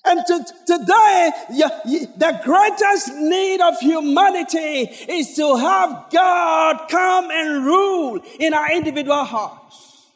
[0.05, 8.19] And to, today, the greatest need of humanity is to have God come and rule
[8.39, 10.09] in our individual hearts.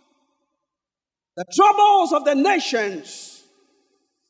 [1.38, 3.44] The troubles of the nations,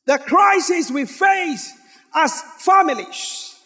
[0.05, 1.73] the crisis we face
[2.13, 3.56] as families,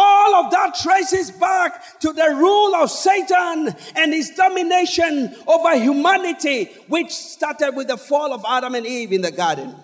[0.00, 6.70] all of that traces back to the rule of Satan and his domination over humanity,
[6.88, 9.74] which started with the fall of Adam and Eve in the garden.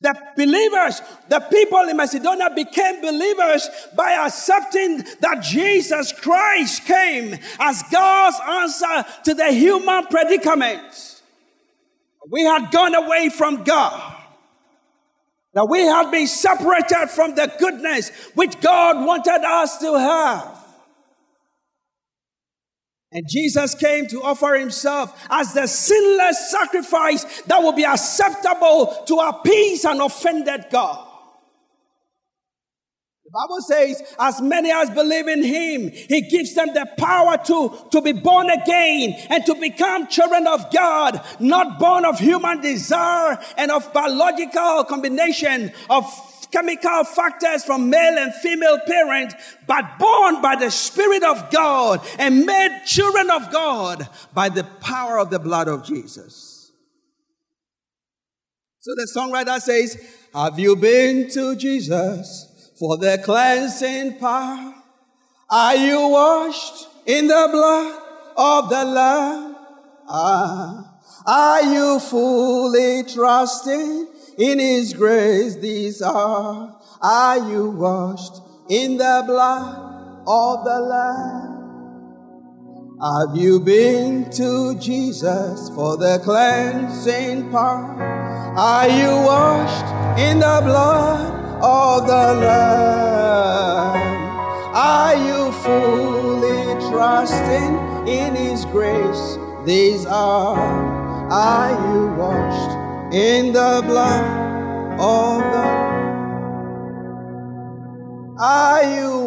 [0.00, 7.82] The believers, the people in Macedonia became believers by accepting that Jesus Christ came as
[7.90, 11.20] God's answer to the human predicament.
[12.30, 14.17] We had gone away from God.
[15.58, 20.64] That we had been separated from the goodness which God wanted us to have.
[23.10, 29.16] And Jesus came to offer himself as the sinless sacrifice that will be acceptable to
[29.16, 31.07] appease an offended God.
[33.28, 37.78] The Bible says, as many as believe in him, he gives them the power to,
[37.90, 43.38] to be born again and to become children of God, not born of human desire
[43.58, 46.06] and of biological combination of
[46.50, 49.34] chemical factors from male and female parents,
[49.66, 55.18] but born by the Spirit of God and made children of God by the power
[55.18, 56.72] of the blood of Jesus.
[58.80, 60.02] So the songwriter says,
[60.32, 62.47] Have you been to Jesus?
[62.78, 64.74] For the cleansing power.
[65.50, 68.02] Are you washed in the blood
[68.36, 69.56] of the Lamb?
[70.08, 74.08] Ah, are you fully trusting
[74.38, 76.76] in His grace this hour?
[77.02, 81.48] Are you washed in the blood of the Lamb?
[83.00, 88.02] Have you been to Jesus for the cleansing power?
[88.56, 93.98] Are you washed in the blood of the Lamb.
[94.74, 99.38] Are you fully trusting in His grace?
[99.64, 100.58] These are,
[101.30, 104.24] are you washed in the blood
[105.00, 105.88] of the
[108.40, 109.18] Are you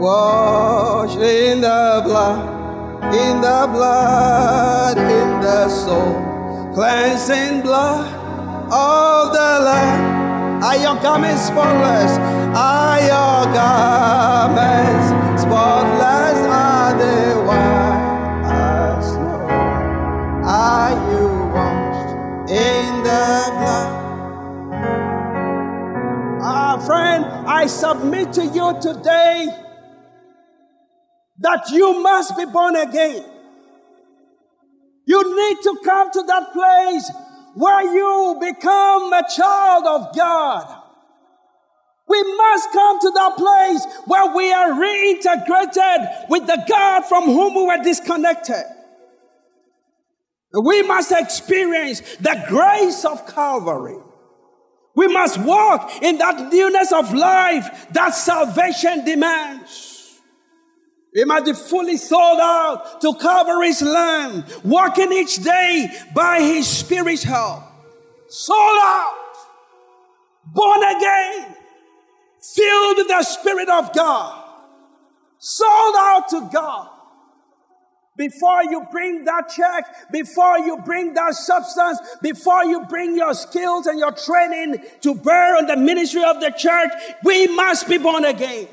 [0.00, 8.06] washed in the blood, in the blood, in the soul, cleansing blood
[8.72, 10.11] of the Lamb?
[10.62, 12.18] Are your garments spotless?
[12.56, 15.08] Are your garments
[15.42, 16.38] spotless?
[16.46, 19.48] Are they white as snow?
[20.44, 22.14] Are you washed
[22.48, 23.92] in the blood?
[26.40, 29.48] Ah, friend, I submit to you today
[31.40, 33.24] that you must be born again.
[35.06, 37.10] You need to come to that place
[37.54, 40.78] where you become a child of God.
[42.08, 47.54] We must come to that place where we are reintegrated with the God from whom
[47.54, 48.64] we were disconnected.
[50.52, 53.96] We must experience the grace of Calvary.
[54.94, 59.91] We must walk in that newness of life that salvation demands.
[61.14, 67.22] We must be fully sold out to Calvary's land, walking each day by His Spirit's
[67.22, 67.64] help.
[68.28, 69.36] Sold out,
[70.46, 71.54] born again,
[72.40, 74.42] filled with the Spirit of God,
[75.38, 76.88] sold out to God.
[78.16, 83.86] Before you bring that check, before you bring that substance, before you bring your skills
[83.86, 86.90] and your training to bear on the ministry of the church,
[87.24, 88.68] we must be born again.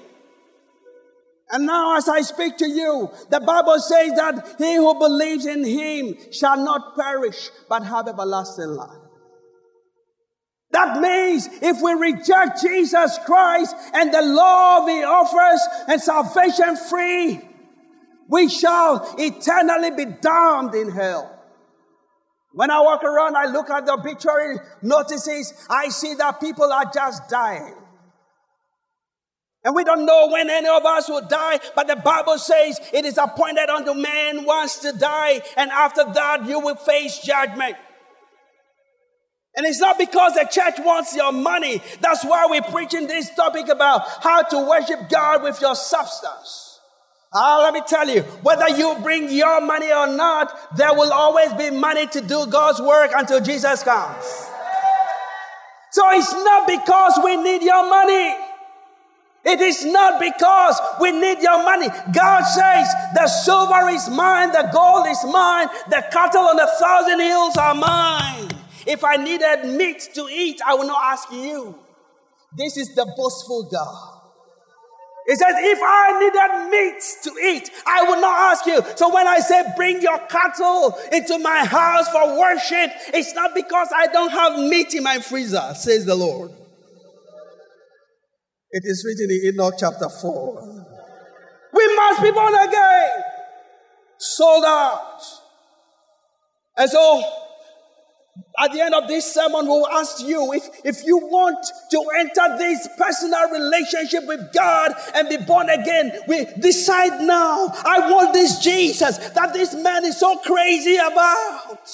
[1.51, 5.63] And now as I speak to you, the Bible says that he who believes in
[5.63, 8.97] him shall not perish, but have everlasting life.
[10.71, 17.41] That means if we reject Jesus Christ and the love he offers and salvation free,
[18.27, 21.35] we shall eternally be damned in hell.
[22.53, 26.91] When I walk around, I look at the obituary notices, I see that people are
[26.93, 27.75] just dying.
[29.63, 33.03] And we don't know when any of us will die, but the Bible says it
[33.03, 37.75] is appointed unto man once to die, and after that you will face judgment.
[39.55, 41.81] And it's not because the church wants your money.
[41.99, 46.79] That's why we're preaching this topic about how to worship God with your substance.
[47.33, 51.51] Ah, let me tell you, whether you bring your money or not, there will always
[51.53, 54.25] be money to do God's work until Jesus comes.
[55.91, 58.35] So it's not because we need your money.
[59.45, 61.87] It is not because we need your money.
[62.13, 67.19] God says the silver is mine, the gold is mine, the cattle on a thousand
[67.19, 68.49] hills are mine.
[68.85, 71.77] If I needed meat to eat, I will not ask you.
[72.57, 74.15] This is the boastful God.
[75.27, 78.81] He says, if I needed meat to eat, I would not ask you.
[78.95, 83.89] So when I say bring your cattle into my house for worship, it's not because
[83.95, 86.51] I don't have meat in my freezer, says the Lord.
[88.71, 90.85] It is written in Enoch chapter 4.
[91.73, 93.09] We must be born again,
[94.17, 95.21] sold out.
[96.77, 97.23] And so,
[98.59, 102.57] at the end of this sermon, we'll ask you if, if you want to enter
[102.57, 107.73] this personal relationship with God and be born again, we decide now.
[107.85, 111.89] I want this Jesus that this man is so crazy about.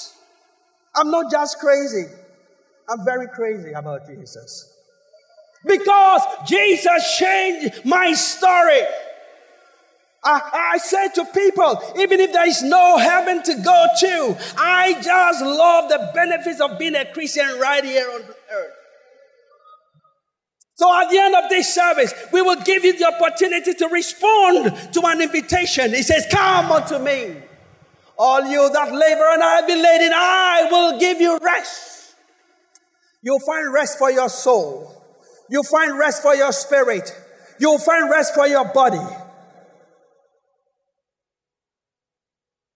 [0.94, 2.04] I'm not just crazy,
[2.88, 4.75] I'm very crazy about Jesus.
[5.66, 8.82] Because Jesus changed my story.
[10.24, 14.94] I, I said to people, even if there is no heaven to go to, I
[15.00, 18.72] just love the benefits of being a Christian right here on earth.
[20.74, 24.92] So at the end of this service, we will give you the opportunity to respond
[24.92, 25.94] to an invitation.
[25.94, 27.36] He says, Come unto me.
[28.18, 32.14] All you that labor and are heavy laden, I will give you rest.
[33.22, 34.95] You'll find rest for your soul.
[35.50, 37.10] You'll find rest for your spirit.
[37.58, 39.04] You'll find rest for your body.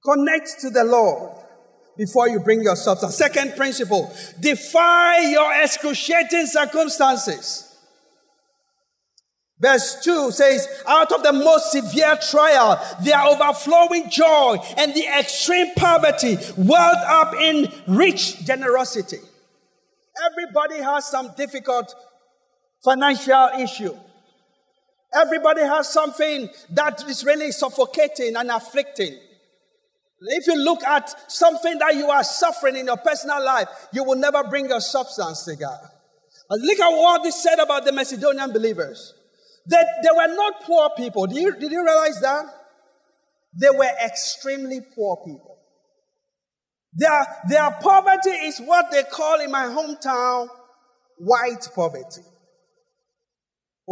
[0.04, 1.36] Connect to the Lord
[1.96, 3.16] before you bring your substance.
[3.16, 7.66] Second principle, defy your excruciating circumstances.
[9.58, 15.74] Verse 2 says, out of the most severe trial, their overflowing joy and the extreme
[15.74, 19.18] poverty welled up in rich generosity.
[20.32, 21.94] Everybody has some difficult
[22.84, 23.94] financial issue.
[25.12, 29.18] Everybody has something that is really suffocating and afflicting.
[30.20, 34.16] If you look at something that you are suffering in your personal life, you will
[34.16, 35.78] never bring your substance to God.
[36.50, 39.14] look at what said about the Macedonian believers.
[39.66, 41.26] That they were not poor people.
[41.26, 42.44] Did you, did you realize that?
[43.58, 45.58] They were extremely poor people.
[46.92, 50.48] Their, their poverty is what they call in my hometown
[51.18, 52.22] white poverty.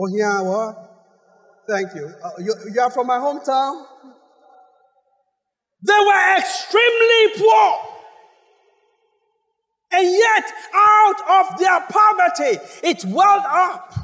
[0.01, 0.89] Oh, what?
[1.69, 2.07] Thank you.
[2.25, 2.55] Uh, you.
[2.73, 3.85] You are from my hometown?
[5.83, 7.75] They were extremely poor.
[9.91, 13.95] And yet, out of their poverty, it welled up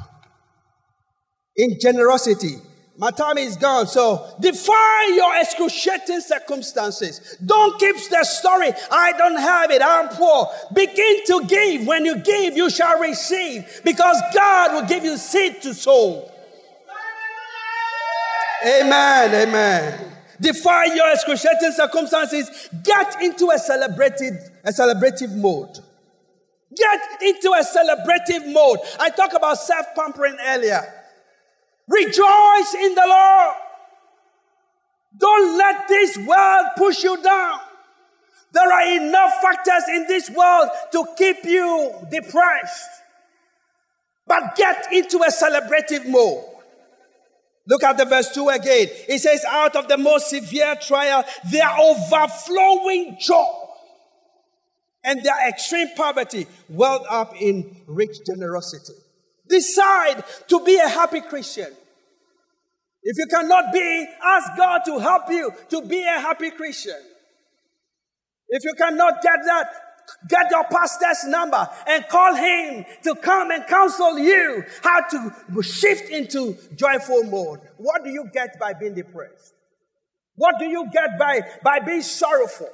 [1.55, 2.57] in generosity.
[2.97, 7.37] My time is gone, so defy your excruciating circumstances.
[7.45, 8.71] Don't keep the story.
[8.89, 9.81] I don't have it.
[9.81, 10.47] I'm poor.
[10.73, 11.85] Begin to give.
[11.85, 16.31] When you give, you shall receive because God will give you seed to sow.
[18.65, 19.47] Amen.
[19.49, 20.11] Amen.
[20.39, 22.69] Defy your excruciating circumstances.
[22.81, 25.79] Get into a celebrated, a celebrative mode.
[26.73, 28.79] Get into a celebrative mode.
[28.99, 30.81] I talked about self-pampering earlier.
[31.87, 33.55] Rejoice in the Lord.
[35.17, 37.59] Don't let this world push you down.
[38.51, 42.89] There are enough factors in this world to keep you depressed.
[44.27, 46.43] But get into a celebrative mode.
[47.67, 48.87] Look at the verse 2 again.
[49.07, 53.65] It says, out of the most severe trial, their overflowing joy
[55.03, 58.93] and their extreme poverty welled up in rich generosity.
[59.47, 61.71] Decide to be a happy Christian.
[63.03, 66.99] If you cannot be, ask God to help you to be a happy Christian.
[68.47, 69.67] If you cannot get that,
[70.27, 76.09] get your pastor's number and call him to come and counsel you how to shift
[76.09, 77.59] into joyful mode.
[77.77, 79.53] What do you get by being depressed?
[80.35, 82.69] What do you get by, by being sorrowful?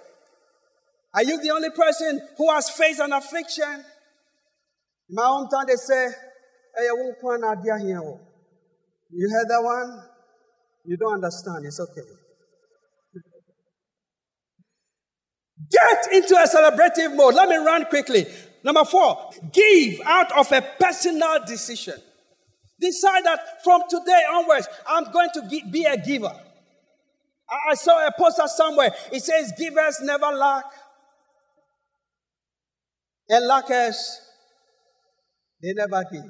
[1.13, 3.83] Are you the only person who has faced an affliction?
[5.09, 6.07] In my hometown, they say,
[6.77, 6.83] I.
[9.13, 10.03] You heard that one?
[10.85, 11.65] You don't understand.
[11.65, 12.01] It's okay.
[15.69, 17.35] Get into a celebrative mode.
[17.35, 18.25] Let me run quickly.
[18.63, 21.95] Number four, give out of a personal decision.
[22.79, 26.33] Decide that from today onwards, I'm going to be a giver.
[27.69, 28.91] I saw a poster somewhere.
[29.11, 30.65] It says, Givers never lack,
[33.29, 34.19] and lackers,
[35.61, 36.23] they never give.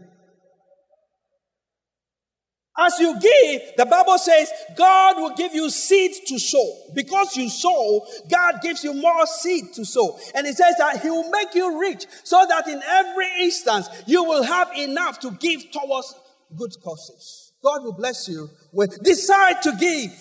[2.78, 6.78] As you give, the Bible says God will give you seed to sow.
[6.94, 10.18] Because you sow, God gives you more seed to sow.
[10.34, 14.24] And it says that He will make you rich so that in every instance you
[14.24, 16.16] will have enough to give towards
[16.56, 17.52] good causes.
[17.64, 20.12] God will bless you with decide to give.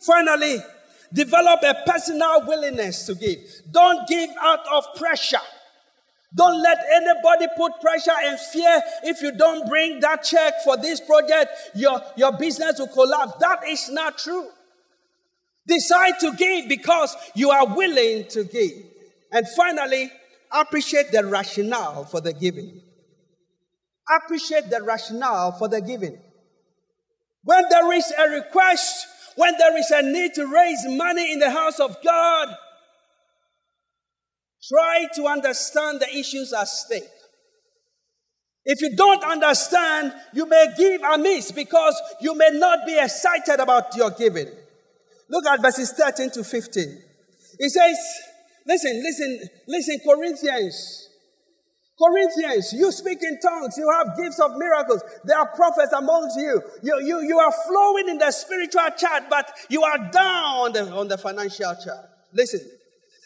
[0.00, 0.58] Finally,
[1.12, 3.38] develop a personal willingness to give.
[3.70, 5.38] Don't give out of pressure.
[6.34, 8.82] Don't let anybody put pressure and fear.
[9.04, 13.34] If you don't bring that check for this project, your, your business will collapse.
[13.40, 14.48] That is not true.
[15.66, 18.72] Decide to give because you are willing to give.
[19.30, 20.10] And finally,
[20.52, 22.82] appreciate the rationale for the giving.
[24.22, 26.18] Appreciate the rationale for the giving.
[27.44, 29.06] When there is a request,
[29.36, 32.48] when there is a need to raise money in the house of God,
[34.68, 37.02] Try to understand the issues at stake.
[38.64, 43.94] If you don't understand, you may give amiss because you may not be excited about
[43.94, 44.48] your giving.
[45.28, 47.02] Look at verses 13 to 15.
[47.58, 47.96] It says,
[48.66, 51.10] listen, listen, listen, Corinthians.
[51.98, 56.60] Corinthians, you speak in tongues, you have gifts of miracles, there are prophets amongst you.
[56.82, 60.90] You, you, you are flowing in the spiritual chart, but you are down on the,
[60.90, 62.06] on the financial chart.
[62.32, 62.60] Listen,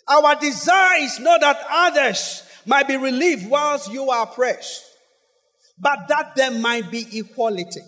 [0.08, 4.84] our desire is not that others might be relieved whilst you are oppressed,
[5.78, 7.80] but that there might be equality.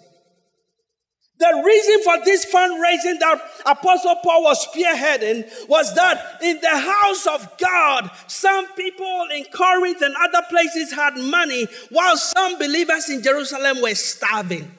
[1.38, 7.26] The reason for this fundraising that Apostle Paul was spearheading was that in the house
[7.26, 13.22] of God, some people in Corinth and other places had money, while some believers in
[13.22, 14.70] Jerusalem were starving.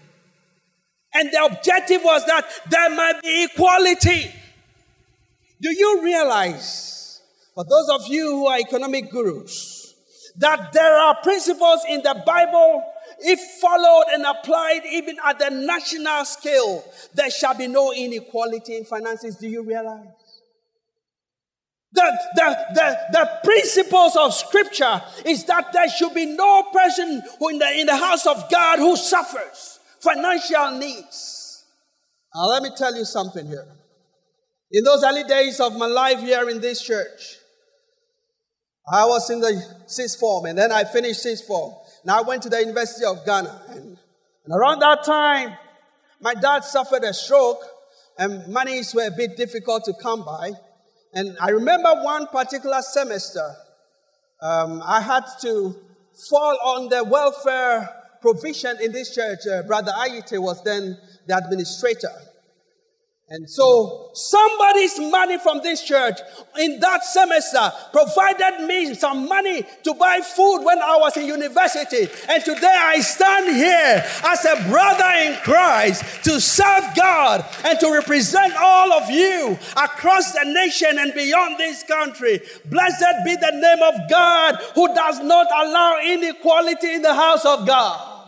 [1.15, 4.31] And the objective was that there might be equality.
[5.59, 7.00] Do you realize,
[7.53, 9.93] for those of you who are economic gurus,
[10.37, 12.83] that there are principles in the Bible
[13.19, 16.83] if followed and applied even at the national scale,
[17.13, 19.35] there shall be no inequality in finances.
[19.35, 20.07] Do you realize?
[21.93, 27.49] The, the, the, the principles of scripture is that there should be no person who
[27.49, 31.65] in the, in the house of God who suffers financial needs.
[32.33, 33.67] Now, let me tell you something here.
[34.71, 37.37] In those early days of my life here in this church,
[38.91, 41.73] I was in the sixth form and then I finished sixth form.
[42.03, 43.61] Now I went to the University of Ghana.
[43.69, 43.97] And,
[44.45, 45.57] and around that time,
[46.19, 47.63] my dad suffered a stroke
[48.17, 50.51] and monies were a bit difficult to come by.
[51.13, 53.55] And I remember one particular semester,
[54.41, 55.75] um, I had to
[56.29, 57.89] fall on the welfare
[58.21, 59.39] provision in this church.
[59.47, 62.11] Uh, Brother Ayite was then the administrator.
[63.33, 66.19] And so somebody's money from this church
[66.59, 72.09] in that semester provided me some money to buy food when I was in university.
[72.27, 77.93] And today I stand here as a brother in Christ to serve God and to
[77.93, 82.41] represent all of you across the nation and beyond this country.
[82.65, 87.65] Blessed be the name of God who does not allow inequality in the house of
[87.65, 88.20] God.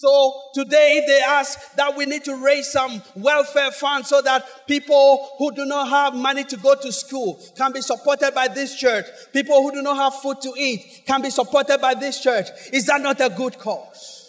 [0.00, 5.28] So today they ask that we need to raise some welfare funds so that people
[5.36, 9.04] who do not have money to go to school can be supported by this church.
[9.34, 12.46] People who do not have food to eat can be supported by this church.
[12.72, 14.19] Is that not a good cause?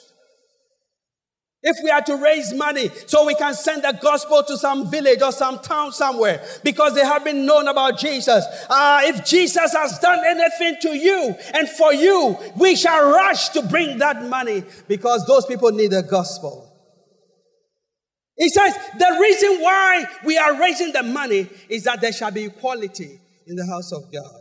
[1.64, 5.22] If we are to raise money so we can send the gospel to some village
[5.22, 8.44] or some town somewhere because they have been known about Jesus.
[8.68, 13.62] Uh, if Jesus has done anything to you and for you, we shall rush to
[13.62, 16.68] bring that money because those people need the gospel.
[18.36, 22.46] He says the reason why we are raising the money is that there shall be
[22.46, 24.41] equality in the house of God.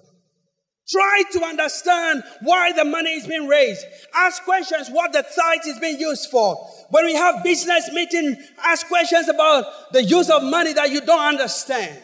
[0.91, 3.84] Try to understand why the money is being raised.
[4.14, 6.57] Ask questions what the tithe is being used for.
[6.88, 11.20] When we have business meeting, ask questions about the use of money that you don't
[11.20, 11.97] understand.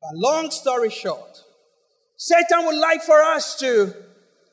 [0.00, 1.38] But long story short,
[2.16, 3.94] Satan would like for us to,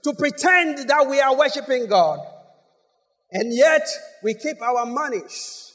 [0.04, 2.20] to pretend that we are worshiping God.
[3.32, 3.88] And yet
[4.22, 5.74] we keep our monies,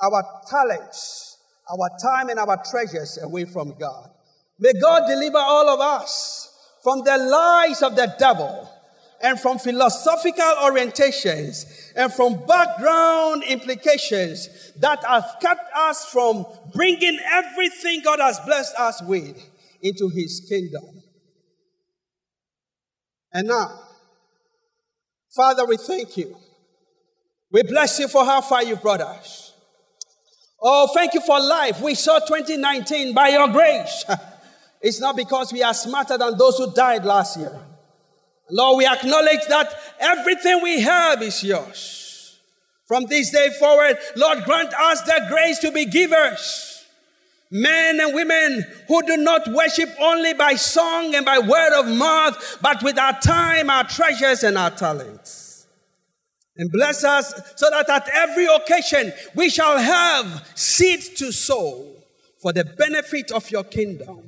[0.00, 1.36] our talents,
[1.70, 4.08] our time and our treasures away from God.
[4.58, 6.48] May God deliver all of us
[6.82, 8.68] from the lies of the devil
[9.20, 18.00] and from philosophical orientations and from background implications that have kept us from bringing everything
[18.04, 19.36] God has blessed us with
[19.82, 21.02] into his kingdom.
[23.32, 23.80] And now,
[25.34, 26.36] Father, we thank you.
[27.50, 29.52] We bless you for how far you brought us.
[30.60, 31.80] Oh, thank you for life.
[31.80, 34.04] We saw 2019 by your grace.
[34.80, 37.58] It's not because we are smarter than those who died last year.
[38.50, 42.38] Lord, we acknowledge that everything we have is yours.
[42.86, 46.86] From this day forward, Lord, grant us the grace to be givers.
[47.50, 52.58] Men and women who do not worship only by song and by word of mouth,
[52.62, 55.66] but with our time, our treasures, and our talents.
[56.56, 61.86] And bless us so that at every occasion we shall have seed to sow
[62.42, 64.27] for the benefit of your kingdom.